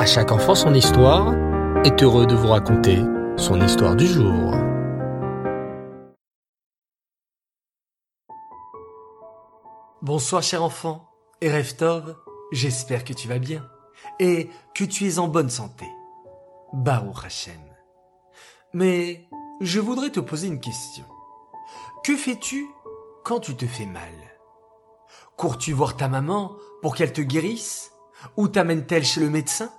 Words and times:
À 0.00 0.06
chaque 0.06 0.32
enfant 0.32 0.54
son 0.54 0.72
histoire 0.72 1.34
est 1.84 2.02
heureux 2.02 2.24
de 2.24 2.34
vous 2.34 2.48
raconter 2.48 3.04
son 3.36 3.60
histoire 3.60 3.94
du 3.94 4.06
jour. 4.06 4.54
Bonsoir 10.00 10.42
cher 10.42 10.62
enfant, 10.62 11.06
et 11.42 11.52
Reftov, 11.52 12.16
j'espère 12.50 13.04
que 13.04 13.12
tu 13.12 13.28
vas 13.28 13.38
bien 13.38 13.68
et 14.18 14.48
que 14.74 14.84
tu 14.84 15.06
es 15.06 15.18
en 15.18 15.28
bonne 15.28 15.50
santé. 15.50 15.84
Baruch 16.72 17.26
Hashem. 17.26 17.60
Mais 18.72 19.28
je 19.60 19.80
voudrais 19.80 20.08
te 20.08 20.20
poser 20.20 20.48
une 20.48 20.60
question. 20.60 21.04
Que 22.04 22.16
fais-tu 22.16 22.66
quand 23.22 23.40
tu 23.40 23.54
te 23.54 23.66
fais 23.66 23.84
mal? 23.84 24.14
Cours-tu 25.36 25.74
voir 25.74 25.98
ta 25.98 26.08
maman 26.08 26.56
pour 26.80 26.96
qu'elle 26.96 27.12
te 27.12 27.20
guérisse 27.20 27.92
Ou 28.38 28.48
t'amène-t-elle 28.48 29.04
chez 29.04 29.20
le 29.20 29.28
médecin? 29.28 29.70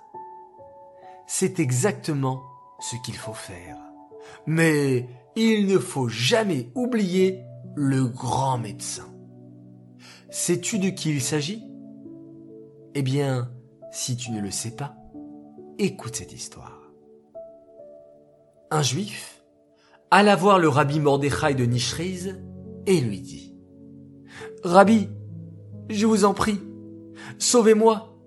C'est 1.34 1.60
exactement 1.60 2.42
ce 2.78 2.94
qu'il 2.96 3.16
faut 3.16 3.32
faire. 3.32 3.78
Mais 4.46 5.08
il 5.34 5.66
ne 5.66 5.78
faut 5.78 6.06
jamais 6.06 6.70
oublier 6.74 7.40
le 7.74 8.04
grand 8.04 8.58
médecin. 8.58 9.06
Sais-tu 10.28 10.78
de 10.78 10.90
qui 10.90 11.08
il 11.08 11.22
s'agit? 11.22 11.64
Eh 12.94 13.00
bien, 13.00 13.50
si 13.92 14.14
tu 14.14 14.30
ne 14.30 14.42
le 14.42 14.50
sais 14.50 14.72
pas, 14.72 14.94
écoute 15.78 16.16
cette 16.16 16.34
histoire. 16.34 16.82
Un 18.70 18.82
juif 18.82 19.42
alla 20.10 20.36
voir 20.36 20.58
le 20.58 20.68
rabbi 20.68 21.00
Mordechai 21.00 21.54
de 21.54 21.64
Nishriz 21.64 22.38
et 22.84 23.00
lui 23.00 23.22
dit 23.22 23.56
Rabbi, 24.64 25.08
je 25.88 26.04
vous 26.04 26.26
en 26.26 26.34
prie, 26.34 26.60
sauvez-moi. 27.38 28.18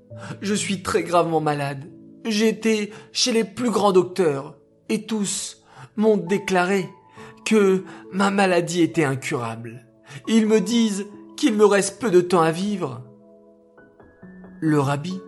Je 0.42 0.56
suis 0.56 0.81
très 0.81 1.03
gravement 1.03 1.40
malade. 1.40 1.95
J'ai 2.25 2.49
été 2.49 2.91
chez 3.11 3.31
les 3.31 3.43
plus 3.43 3.70
grands 3.70 3.91
docteurs 3.91 4.57
et 4.89 5.05
tous 5.05 5.63
m'ont 5.95 6.17
déclaré 6.17 6.89
que 7.45 7.83
ma 8.11 8.31
maladie 8.31 8.81
était 8.81 9.03
incurable. 9.03 9.86
Ils 10.27 10.47
me 10.47 10.59
disent 10.59 11.05
qu'il 11.38 11.53
me 11.53 11.66
reste 11.66 12.02
peu 12.02 12.09
de 12.09 12.22
temps 12.22 12.41
à 12.41 12.52
vivre. 12.52 13.03
Le 14.59 14.80
rabbi 14.80 15.19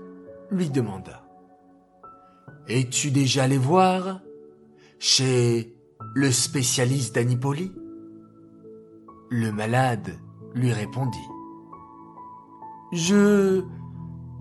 lui 0.50 0.70
demanda. 0.70 1.24
Es-tu 2.68 3.12
déjà 3.12 3.44
allé 3.44 3.58
voir 3.58 4.22
chez 4.98 5.76
le 6.16 6.32
spécialiste 6.32 7.14
d'Anipoli? 7.14 7.72
Le 9.30 9.52
malade 9.52 10.18
lui 10.56 10.74
répondit. 10.74 11.18
Je... 12.92 13.62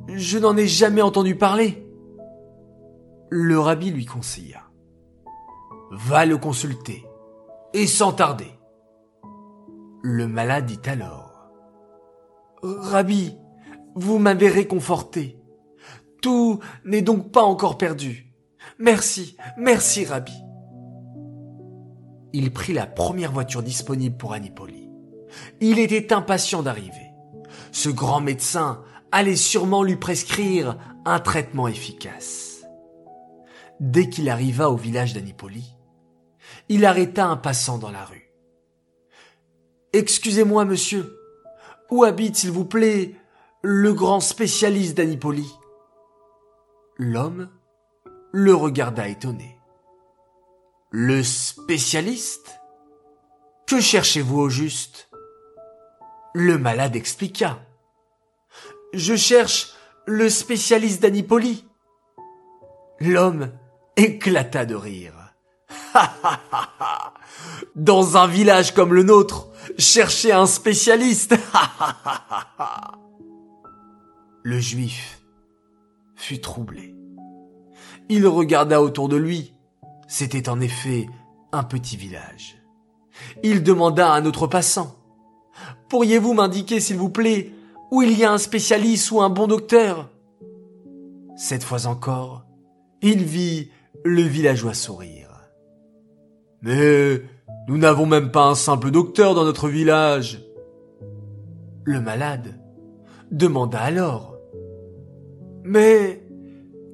je 0.09 0.39
n'en 0.39 0.57
ai 0.57 0.67
jamais 0.67 1.03
entendu 1.03 1.35
parler. 1.35 1.86
Le 3.29 3.59
rabbi 3.59 3.91
lui 3.91 4.05
conseilla. 4.05 4.63
Va 5.91 6.27
le 6.27 6.39
consulter, 6.39 7.05
et 7.75 7.87
sans 7.87 8.13
tarder. 8.13 8.53
Le 10.03 10.29
malade 10.29 10.67
dit 10.67 10.81
alors. 10.89 11.51
Rabbi, 12.63 13.37
vous 13.95 14.19
m'avez 14.19 14.49
réconforté. 14.49 15.41
Tout 16.23 16.61
n'est 16.85 17.03
donc 17.03 17.33
pas 17.33 17.43
encore 17.43 17.79
perdu. 17.79 18.33
Merci, 18.79 19.37
merci, 19.57 20.05
Rabbi. 20.05 20.33
Il 22.33 22.53
prit 22.53 22.73
la 22.73 22.87
première 22.87 23.33
voiture 23.33 23.63
disponible 23.63 24.17
pour 24.17 24.35
Anipoli. 24.35 24.89
Il 25.61 25.79
était 25.79 26.13
impatient 26.13 26.63
d'arriver. 26.63 27.11
Ce 27.73 27.89
grand 27.89 28.21
médecin 28.21 28.83
allait 29.13 29.37
sûrement 29.37 29.83
lui 29.83 29.97
prescrire 29.97 30.77
un 31.05 31.19
traitement 31.21 31.69
efficace. 31.69 32.46
Dès 33.81 34.09
qu'il 34.09 34.31
arriva 34.31 34.71
au 34.71 34.77
village 34.77 35.13
d'Anipoli, 35.13 35.77
il 36.69 36.85
arrêta 36.87 37.27
un 37.27 37.37
passant 37.37 37.79
dans 37.79 37.91
la 37.91 38.05
rue. 38.05 38.33
Excusez-moi, 39.93 40.65
monsieur. 40.65 41.19
Où 41.91 42.05
habite, 42.05 42.37
s'il 42.37 42.51
vous 42.51 42.65
plaît, 42.65 43.15
le 43.63 43.93
grand 43.93 44.21
spécialiste 44.21 44.97
d'Anipoli? 44.97 45.51
L'homme 46.97 47.51
le 48.33 48.55
regarda 48.55 49.09
étonné. 49.09 49.59
Le 50.91 51.23
spécialiste? 51.23 52.61
Que 53.67 53.81
cherchez-vous 53.81 54.39
au 54.39 54.49
juste? 54.49 55.11
Le 56.35 56.59
malade 56.59 56.97
expliqua. 56.97 57.61
Je 58.93 59.17
cherche 59.17 59.75
le 60.07 60.31
spécialiste 60.31 61.03
d'Anipoli. 61.03 61.67
L'homme 63.01 63.53
éclata 63.97 64.65
de 64.65 64.75
rire. 64.75 65.35
Dans 67.75 68.17
un 68.17 68.27
village 68.27 68.75
comme 68.75 68.95
le 68.95 69.03
nôtre, 69.03 69.49
chercher 69.79 70.33
un 70.33 70.47
spécialiste. 70.47 71.35
le 74.43 74.61
juif 74.61 75.23
fut 76.15 76.41
troublé. 76.41 76.95
Il 78.09 78.27
regarda 78.27 78.81
autour 78.81 79.09
de 79.09 79.17
lui. 79.17 79.53
C'était 80.09 80.49
en 80.49 80.61
effet 80.61 81.07
un 81.53 81.65
petit 81.65 81.97
village. 81.97 82.57
Il 83.43 83.63
demanda 83.63 84.13
à 84.13 84.17
un 84.17 84.27
autre 84.27 84.47
passant. 84.47 84.95
Pourriez-vous 85.89 86.35
m'indiquer, 86.35 86.81
s'il 86.81 86.97
vous 86.97 87.09
plaît, 87.09 87.53
où 87.91 88.03
il 88.03 88.17
y 88.17 88.25
a 88.25 88.33
un 88.33 88.39
spécialiste 88.39 89.11
ou 89.11 89.21
un 89.21 89.31
bon 89.31 89.47
docteur? 89.47 90.11
Cette 91.37 91.65
fois 91.65 91.87
encore, 91.87 92.45
il 93.03 93.25
vit 93.25 93.71
le 94.05 94.23
villageois 94.23 94.75
sourire. 94.75 95.31
Mais 96.63 97.23
nous 97.69 97.79
n'avons 97.79 98.07
même 98.07 98.31
pas 98.31 98.47
un 98.47 98.55
simple 98.55 98.91
docteur 98.91 99.35
dans 99.35 99.45
notre 99.45 99.69
village. 99.69 100.43
Le 101.85 102.01
malade 102.01 102.55
demanda 103.31 103.81
alors. 103.81 104.37
Mais 105.65 106.23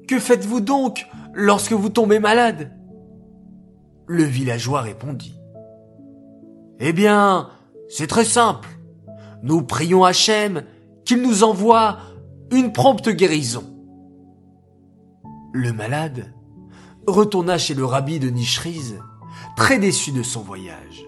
que 0.07 0.19
faites-vous 0.19 0.61
donc 0.61 1.05
lorsque 1.33 1.73
vous 1.73 1.89
tombez 1.89 2.19
malade? 2.19 2.71
Le 4.07 4.23
villageois 4.23 4.81
répondit. 4.81 5.35
Eh 6.79 6.91
bien, 6.91 7.49
c'est 7.87 8.07
très 8.07 8.25
simple. 8.25 8.69
Nous 9.43 9.61
prions 9.61 10.03
Hachem 10.03 10.63
qu'il 11.05 11.21
nous 11.21 11.43
envoie 11.43 11.97
une 12.51 12.73
prompte 12.73 13.09
guérison. 13.09 13.63
Le 15.53 15.71
malade 15.71 16.33
retourna 17.07 17.57
chez 17.57 17.73
le 17.73 17.85
rabbi 17.85 18.19
de 18.19 18.29
Nishriz 18.29 18.99
très 19.55 19.79
déçu 19.79 20.11
de 20.11 20.23
son 20.23 20.41
voyage. 20.41 21.05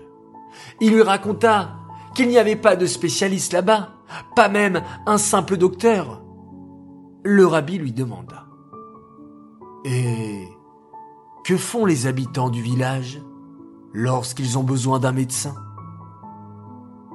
Il 0.82 0.94
lui 0.94 1.02
raconta 1.02 1.76
qu'il 2.14 2.28
n'y 2.28 2.38
avait 2.38 2.56
pas 2.56 2.76
de 2.76 2.86
spécialiste 2.86 3.54
là-bas, 3.54 3.90
pas 4.36 4.50
même 4.50 4.82
un 5.06 5.18
simple 5.18 5.58
docteur. 5.58 6.22
Le 7.24 7.46
rabbi 7.46 7.78
lui 7.78 7.92
demanda. 7.92 8.46
Et 9.84 10.48
que 11.44 11.58
font 11.58 11.86
les 11.86 12.08
habitants 12.08 12.50
du 12.50 12.62
village 12.62 13.22
lorsqu'ils 13.94 14.58
ont 14.58 14.64
besoin 14.64 15.00
d'un 15.00 15.12
médecin? 15.12 15.56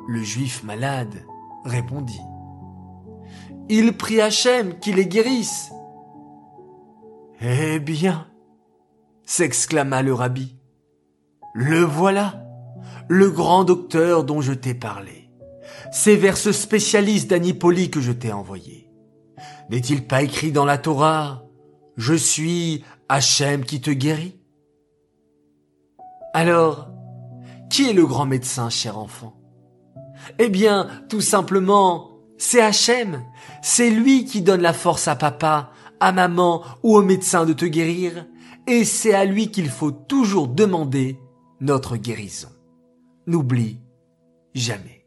Le 0.08 0.22
juif 0.22 0.62
malade 0.64 1.24
répondit. 1.64 2.20
Il 3.68 3.96
prie 3.96 4.20
Hachem 4.20 4.78
qu'il 4.78 4.96
les 4.96 5.06
guérisse. 5.06 5.70
Eh 7.40 7.78
bien, 7.78 8.26
s'exclama 9.30 10.02
le 10.02 10.12
rabbi, 10.12 10.56
le 11.54 11.84
voilà, 11.84 12.42
le 13.06 13.30
grand 13.30 13.62
docteur 13.62 14.24
dont 14.24 14.40
je 14.40 14.52
t'ai 14.52 14.74
parlé. 14.74 15.30
C'est 15.92 16.16
vers 16.16 16.36
ce 16.36 16.50
spécialiste 16.50 17.30
d'Anipoli 17.30 17.90
que 17.90 18.00
je 18.00 18.10
t'ai 18.10 18.32
envoyé. 18.32 18.90
N'est-il 19.70 20.04
pas 20.04 20.22
écrit 20.22 20.50
dans 20.50 20.64
la 20.64 20.78
Torah 20.78 21.44
Je 21.96 22.14
suis 22.14 22.82
Hachem 23.08 23.64
qui 23.64 23.80
te 23.80 23.92
guérit 23.92 24.36
Alors, 26.34 26.88
qui 27.70 27.88
est 27.88 27.94
le 27.94 28.06
grand 28.06 28.26
médecin, 28.26 28.68
cher 28.68 28.98
enfant? 28.98 29.36
Eh 30.40 30.48
bien, 30.48 30.88
tout 31.08 31.20
simplement, 31.20 32.10
c'est 32.36 32.62
Hachem. 32.62 33.22
C'est 33.62 33.90
lui 33.90 34.24
qui 34.24 34.42
donne 34.42 34.62
la 34.62 34.72
force 34.72 35.06
à 35.06 35.14
papa, 35.14 35.70
à 36.00 36.10
maman 36.10 36.64
ou 36.82 36.96
au 36.96 37.02
médecin 37.02 37.44
de 37.44 37.52
te 37.52 37.64
guérir. 37.64 38.26
Et 38.66 38.84
c'est 38.84 39.14
à 39.14 39.24
lui 39.24 39.50
qu'il 39.50 39.68
faut 39.68 39.90
toujours 39.90 40.48
demander 40.48 41.18
notre 41.60 41.96
guérison. 41.96 42.48
N'oublie 43.26 43.80
jamais. 44.54 45.06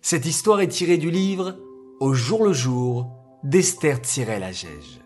Cette 0.00 0.26
histoire 0.26 0.60
est 0.60 0.68
tirée 0.68 0.98
du 0.98 1.10
livre 1.10 1.56
Au 2.00 2.14
jour 2.14 2.44
le 2.44 2.52
jour 2.52 3.10
d'Esther 3.44 4.00
Tirel-Agege. 4.00 5.00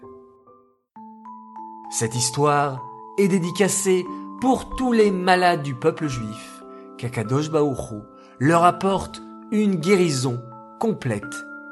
Cette 1.91 2.14
histoire 2.14 2.82
est 3.19 3.29
dédicacée 3.29 4.05
pour 4.41 4.76
tous 4.76 4.93
les 4.93 5.11
malades 5.11 5.62
du 5.62 5.75
peuple 5.75 6.08
juif 6.08 6.62
qu'Akadosh 6.99 7.50
Baoru 7.50 8.00
leur 8.38 8.64
apporte 8.64 9.23
une 9.50 9.76
guérison 9.76 10.43
complète 10.79 11.23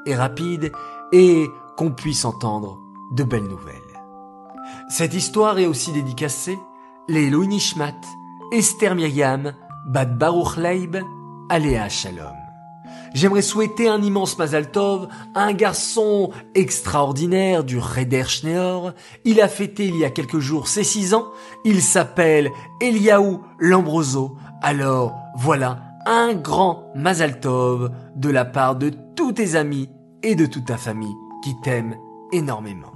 et 0.07 0.15
rapide 0.15 0.73
et 1.13 1.47
qu'on 1.77 1.91
puisse 1.91 2.25
entendre 2.25 2.79
de 3.15 3.25
belles 3.25 3.49
nouvelles. 3.49 3.84
Cette 4.89 5.15
histoire 5.15 5.59
est 5.59 5.67
aussi 5.67 5.93
dédicacée 5.93 6.59
les 7.09 7.31
Nishmat, 7.31 8.01
Esther 8.53 8.95
Myriam, 8.95 9.53
Bad 9.87 10.17
Baruch 10.17 10.57
Leib, 10.57 10.97
Aléa 11.49 11.89
Shalom. 11.89 12.35
J'aimerais 13.15 13.43
souhaiter 13.43 13.89
un 13.89 14.03
immense 14.03 14.37
Mazal 14.39 14.73
Tov 14.73 15.09
à 15.35 15.45
un 15.45 15.53
garçon 15.53 16.31
extraordinaire 16.55 17.63
du 17.63 17.79
Reder 17.79 18.25
Schneor. 18.25 18.93
Il 19.25 19.41
a 19.41 19.49
fêté 19.49 19.87
il 19.87 19.97
y 19.97 20.05
a 20.05 20.11
quelques 20.11 20.41
jours 20.41 20.67
ses 20.67 20.83
six 20.83 21.15
ans. 21.15 21.29
Il 21.65 21.81
s'appelle 21.81 22.51
Eliaou 22.81 23.41
Lambroso. 23.61 24.37
Alors, 24.63 25.15
voilà 25.37 25.83
un 26.07 26.35
grand 26.35 26.91
Mazal 26.97 27.39
Tov 27.39 27.93
de 28.17 28.31
la 28.31 28.45
part 28.45 28.77
de 28.77 28.91
tous 29.15 29.33
tes 29.33 29.55
amis 29.55 29.89
et 30.23 30.35
de 30.35 30.47
toute 30.47 30.67
ta 30.67 30.77
famille 30.77 31.15
qui 31.45 31.55
t'aiment 31.63 31.97
énormément. 32.33 32.93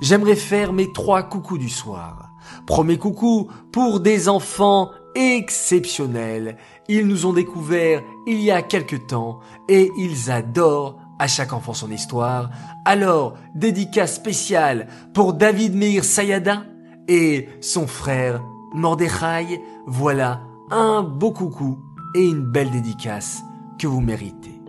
J'aimerais 0.00 0.36
faire 0.36 0.72
mes 0.72 0.92
trois 0.92 1.22
coucous 1.22 1.58
du 1.58 1.68
soir. 1.68 2.30
Premier 2.66 2.98
coucou 2.98 3.48
pour 3.72 4.00
des 4.00 4.28
enfants 4.28 4.90
exceptionnels. 5.14 6.56
Ils 6.88 7.06
nous 7.06 7.26
ont 7.26 7.32
découverts 7.32 8.02
il 8.26 8.40
y 8.40 8.50
a 8.50 8.62
quelque 8.62 8.96
temps 8.96 9.40
et 9.68 9.90
ils 9.98 10.30
adorent 10.30 10.98
à 11.18 11.26
chaque 11.26 11.52
enfant 11.52 11.74
son 11.74 11.90
histoire. 11.90 12.50
Alors, 12.84 13.34
dédicace 13.54 14.14
spéciale 14.14 14.88
pour 15.12 15.34
David 15.34 15.74
Meir 15.74 16.04
Sayada 16.04 16.64
et 17.08 17.48
son 17.60 17.86
frère 17.86 18.42
Mordechai. 18.72 19.60
Voilà 19.86 20.40
un 20.70 21.02
beau 21.02 21.32
coucou 21.32 21.78
et 22.14 22.24
une 22.24 22.42
belle 22.42 22.70
dédicace 22.70 23.42
que 23.78 23.86
vous 23.86 24.00
méritez. 24.00 24.60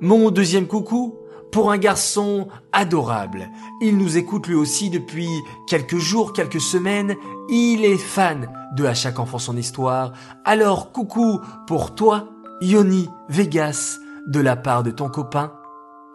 Mon 0.00 0.30
deuxième 0.30 0.66
coucou 0.66 1.14
pour 1.52 1.70
un 1.70 1.78
garçon 1.78 2.48
adorable. 2.72 3.50
Il 3.80 3.96
nous 3.98 4.16
écoute 4.16 4.46
lui 4.46 4.54
aussi 4.54 4.90
depuis 4.90 5.28
quelques 5.66 5.98
jours, 5.98 6.32
quelques 6.32 6.60
semaines. 6.60 7.16
Il 7.48 7.84
est 7.84 7.98
fan 7.98 8.48
de 8.76 8.84
À 8.84 8.94
chaque 8.94 9.18
enfant 9.18 9.38
son 9.38 9.56
histoire. 9.56 10.12
Alors 10.44 10.92
coucou 10.92 11.40
pour 11.66 11.94
toi, 11.94 12.28
Yoni 12.60 13.08
Vegas, 13.28 13.98
de 14.26 14.40
la 14.40 14.56
part 14.56 14.82
de 14.82 14.90
ton 14.90 15.08
copain 15.08 15.52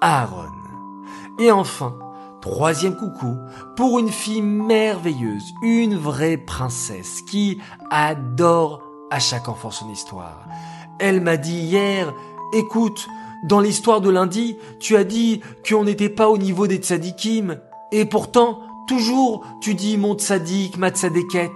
Aaron. 0.01 0.51
Et 1.39 1.51
enfin, 1.51 1.95
troisième 2.41 2.95
coucou 2.95 3.37
pour 3.75 3.99
une 3.99 4.09
fille 4.09 4.41
merveilleuse, 4.41 5.43
une 5.61 5.97
vraie 5.97 6.37
princesse 6.37 7.21
qui 7.23 7.59
adore 7.89 8.81
À 9.11 9.19
chaque 9.19 9.49
enfant 9.49 9.71
son 9.71 9.89
histoire. 9.89 10.45
Elle 10.99 11.19
m'a 11.19 11.35
dit 11.35 11.57
hier, 11.57 12.13
écoute, 12.53 13.07
dans 13.45 13.59
l'histoire 13.59 14.01
de 14.01 14.09
lundi, 14.09 14.57
tu 14.79 14.95
as 14.95 15.03
dit 15.03 15.41
qu'on 15.67 15.83
n'était 15.83 16.09
pas 16.09 16.29
au 16.29 16.37
niveau 16.37 16.67
des 16.67 16.77
tzadikim. 16.77 17.57
Et 17.91 18.05
pourtant, 18.05 18.61
toujours, 18.87 19.45
tu 19.61 19.75
dis 19.75 19.97
mon 19.97 20.15
tzadik, 20.15 20.77
ma 20.77 20.89
tzadeket. 20.89 21.51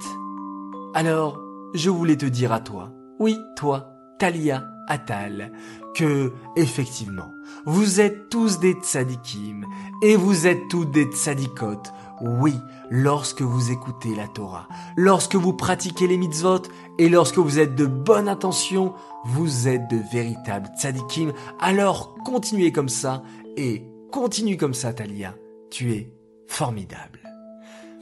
Alors, 0.94 1.40
je 1.74 1.90
voulais 1.90 2.16
te 2.16 2.26
dire 2.26 2.54
à 2.54 2.60
toi, 2.60 2.92
oui, 3.20 3.36
toi, 3.56 3.96
Talia 4.20 4.64
Atal, 4.88 5.52
que, 5.96 6.34
effectivement, 6.56 7.32
vous 7.66 8.00
êtes 8.00 8.30
tous 8.30 8.60
des 8.60 8.74
tzadikim, 8.74 9.66
et 10.02 10.16
vous 10.16 10.48
êtes 10.48 10.68
toutes 10.70 10.92
des 10.92 11.06
tzadikot. 11.06 11.82
Oui, 12.22 12.56
lorsque 12.90 13.42
vous 13.42 13.72
écoutez 13.72 14.14
la 14.16 14.28
Torah, 14.28 14.68
lorsque 14.98 15.36
vous 15.36 15.54
pratiquez 15.54 16.08
les 16.08 16.18
mitzvot, 16.18 16.64
et 16.98 17.08
lorsque 17.08 17.38
vous 17.38 17.60
êtes 17.60 17.76
de 17.76 17.86
bonne 17.86 18.28
intention, 18.28 18.94
vous 19.26 19.68
êtes 19.68 19.90
de 19.90 19.98
véritables 20.12 20.70
tzadikim. 20.78 21.32
Alors 21.60 22.16
continuez 22.26 22.72
comme 22.72 22.90
ça, 22.90 23.24
et 23.58 23.86
continue 24.12 24.58
comme 24.58 24.74
ça, 24.74 24.94
Talia. 24.94 25.36
Tu 25.72 25.94
es 25.94 26.14
formidable. 26.48 27.20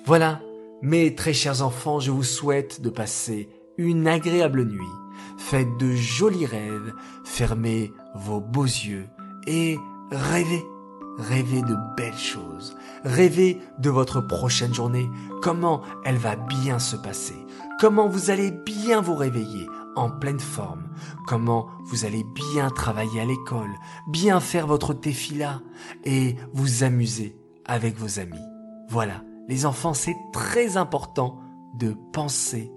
Voilà, 0.05 0.41
mes 0.81 1.15
très 1.15 1.33
chers 1.33 1.61
enfants, 1.61 1.99
je 1.99 2.11
vous 2.11 2.23
souhaite 2.23 2.81
de 2.81 2.89
passer 2.89 3.49
une 3.77 4.07
agréable 4.07 4.65
nuit. 4.65 4.85
Faites 5.37 5.77
de 5.77 5.91
jolis 5.91 6.45
rêves, 6.45 6.93
fermez 7.23 7.91
vos 8.15 8.39
beaux 8.39 8.63
yeux 8.63 9.07
et 9.45 9.77
rêvez. 10.11 10.63
Rêvez 11.17 11.61
de 11.61 11.75
belles 11.95 12.17
choses. 12.17 12.75
Rêvez 13.03 13.59
de 13.79 13.89
votre 13.89 14.21
prochaine 14.21 14.73
journée, 14.73 15.09
comment 15.41 15.81
elle 16.05 16.17
va 16.17 16.35
bien 16.35 16.79
se 16.79 16.95
passer, 16.95 17.35
comment 17.79 18.07
vous 18.07 18.29
allez 18.29 18.51
bien 18.51 19.01
vous 19.01 19.15
réveiller 19.15 19.67
en 19.95 20.11
pleine 20.11 20.39
forme, 20.39 20.83
comment 21.25 21.67
vous 21.85 22.05
allez 22.05 22.23
bien 22.23 22.69
travailler 22.69 23.21
à 23.21 23.25
l'école, 23.25 23.71
bien 24.07 24.39
faire 24.39 24.67
votre 24.67 24.93
tefila 24.93 25.61
et 26.05 26.35
vous 26.53 26.83
amuser 26.83 27.35
avec 27.65 27.97
vos 27.97 28.19
amis. 28.19 28.37
Voilà, 28.89 29.23
les 29.47 29.65
enfants, 29.65 29.93
c'est 29.93 30.15
très 30.33 30.77
important 30.77 31.39
de 31.79 31.95
penser 32.13 32.71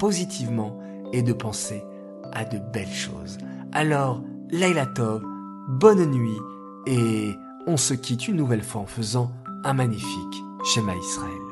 positivement 0.00 0.78
et 1.12 1.22
de 1.22 1.32
penser 1.32 1.84
à 2.32 2.44
de 2.44 2.58
belles 2.58 2.86
choses. 2.88 3.38
Alors, 3.72 4.22
Laila 4.50 4.86
Tov, 4.86 5.22
bonne 5.68 6.06
nuit 6.06 6.38
et 6.86 7.32
on 7.66 7.76
se 7.76 7.94
quitte 7.94 8.28
une 8.28 8.36
nouvelle 8.36 8.62
fois 8.62 8.82
en 8.82 8.86
faisant 8.86 9.32
un 9.64 9.74
magnifique 9.74 10.42
schéma 10.64 10.94
Israël. 10.96 11.51